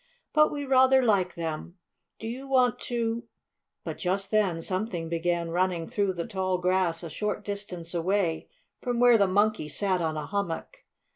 [0.33, 1.75] But we rather like them.
[2.17, 3.25] Do you want to"
[3.85, 8.49] But just then something began running through the tall grass a short distance away
[8.81, 10.77] from where the Monkey sat on a hummock.